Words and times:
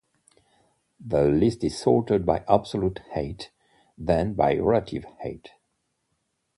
The 0.99 1.25
list 1.25 1.63
is 1.63 1.77
sorted 1.77 2.25
by 2.25 2.43
absolute 2.49 3.01
height, 3.13 3.51
then 3.95 4.33
by 4.33 4.55
relative 4.55 5.05
height. 5.21 5.51